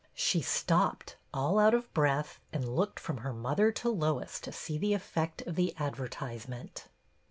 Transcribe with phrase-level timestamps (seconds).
[0.15, 4.79] She stopped, all out of breath, and looked from her mother to Lois to see
[4.79, 6.85] the effect of the adver tisement.